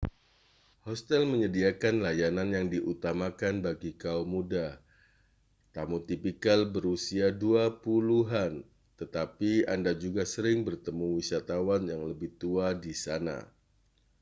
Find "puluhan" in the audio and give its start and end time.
7.83-8.53